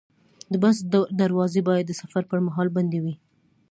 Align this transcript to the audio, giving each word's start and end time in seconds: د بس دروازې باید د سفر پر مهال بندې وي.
د 0.51 0.53
بس 0.63 0.77
دروازې 1.21 1.61
باید 1.67 1.85
د 1.87 1.93
سفر 2.01 2.23
پر 2.29 2.39
مهال 2.47 2.67
بندې 2.77 2.99
وي. 3.03 3.15